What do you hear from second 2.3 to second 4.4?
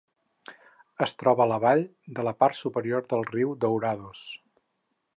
la part superior del riu Dourados.